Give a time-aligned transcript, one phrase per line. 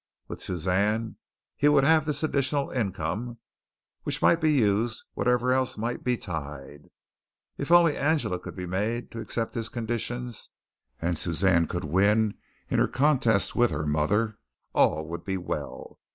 [0.27, 1.17] With Suzanne
[1.55, 3.37] he would have this additional income,
[4.01, 6.89] which might be used whatever else might betide.
[7.59, 10.49] If only Angela could be made to accept his conditions
[10.99, 12.33] and Suzanne could win
[12.67, 14.39] in her contest with her mother
[14.73, 15.99] all would be well.